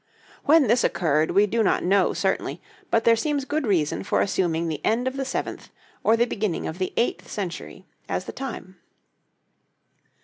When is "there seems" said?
3.03-3.45